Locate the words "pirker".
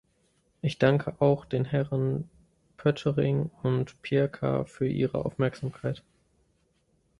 4.01-4.65